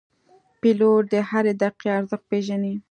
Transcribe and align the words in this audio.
پیلوټ 0.59 1.01
د 1.13 1.13
هرې 1.29 1.53
دقیقې 1.61 1.89
ارزښت 1.97 2.25
پېژني. 2.29 2.73